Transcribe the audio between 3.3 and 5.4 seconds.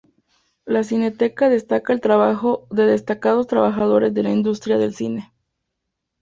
trabajadores de la industria del cine.